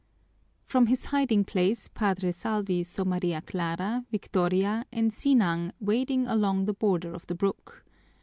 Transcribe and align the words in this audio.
_"From 0.65 0.87
his 0.87 1.05
hiding 1.13 1.45
place 1.45 1.87
Padre 1.87 2.31
Salvi 2.31 2.81
saw 2.83 3.03
Maria 3.03 3.39
Clara, 3.39 4.03
Victoria, 4.09 4.83
and 4.91 5.11
Sinang 5.13 5.73
wading 5.79 6.25
along 6.25 6.65
the 6.65 6.73
border 6.73 7.13
of 7.13 7.27
the 7.27 7.35
brook. 7.35 7.85